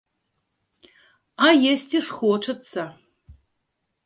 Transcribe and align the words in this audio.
А 1.49 1.51
есці 1.73 1.97
ж 2.07 2.19
хочацца. 2.23 2.81